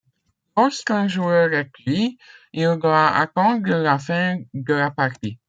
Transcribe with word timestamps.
Lorsqu'un 0.57 1.07
joueur 1.07 1.53
est 1.53 1.71
tué, 1.73 2.17
il 2.53 2.75
doit 2.81 3.05
attendre 3.09 3.69
la 3.69 3.99
fin 3.99 4.39
de 4.51 4.73
la 4.73 4.89
partie. 4.89 5.37